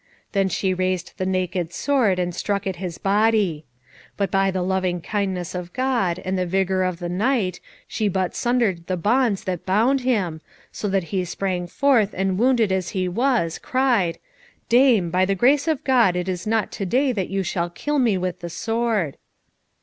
[0.31, 3.65] Then she raised the naked sword, and struck at his body.
[4.17, 8.33] But by the loving kindness of God, and the vigour of the knight, she but
[8.33, 10.41] sundered the bonds that bound him,
[10.71, 14.17] so that he sprang forth, and wounded as he was, cried,
[14.69, 17.99] "Dame, by the grace of God it is not to day that you shall kill
[17.99, 19.17] me with the sword."